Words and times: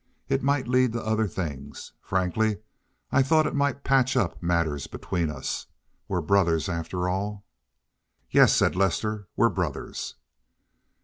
It 0.29 0.41
might 0.41 0.67
lead 0.67 0.93
to 0.93 1.05
other 1.05 1.27
things. 1.27 1.91
Frankly, 2.01 2.57
I 3.11 3.21
thought 3.21 3.45
it 3.45 3.53
might 3.53 3.83
patch 3.83 4.17
up 4.17 4.41
matters 4.41 4.87
between 4.87 5.29
us. 5.29 5.67
We're 6.07 6.21
brothers 6.21 6.67
after 6.67 7.07
all." 7.07 7.45
"Yes," 8.31 8.55
said 8.55 8.75
Lester, 8.75 9.27
"we're 9.35 9.49
brothers." 9.49 10.15